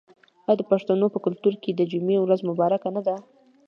آیا 0.47 0.53
د 0.59 0.61
پښتنو 0.71 1.05
په 1.13 1.19
کلتور 1.25 1.53
کې 1.63 1.71
د 1.73 1.81
جمعې 1.91 2.17
ورځ 2.21 2.39
مبارکه 2.49 2.89
نه 2.95 3.01
ده؟ 3.07 3.15